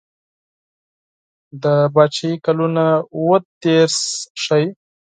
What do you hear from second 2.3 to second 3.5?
کلونه اووه